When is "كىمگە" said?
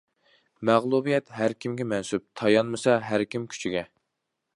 1.65-1.87